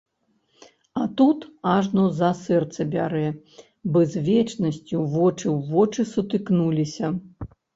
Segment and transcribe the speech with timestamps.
[1.01, 1.43] А тут
[1.73, 3.23] ажно за сэрца бярэ,
[3.93, 7.07] бы з вечнасцю вочы ў вочы сутыкнуліся.